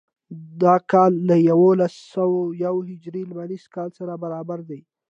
[0.63, 4.79] دا کال له یوولس سوه یو هجري لمریز کال سره برابر دی.